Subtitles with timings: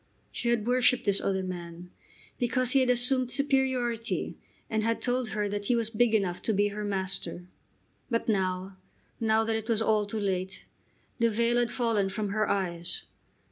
[0.31, 1.91] She had worshipped this other man
[2.39, 4.35] because he had assumed superiority
[4.67, 7.45] and had told her that he was big enough to be her master.
[8.09, 8.77] But now,
[9.19, 10.65] now that it was all too late,
[11.19, 13.03] the veil had fallen from her eyes.